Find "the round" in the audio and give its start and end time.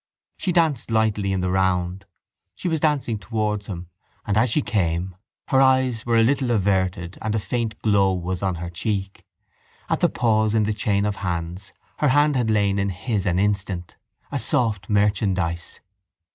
1.41-2.05